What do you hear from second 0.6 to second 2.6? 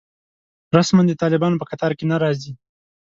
رسماً د طالبانو په کتار کې نه راځي.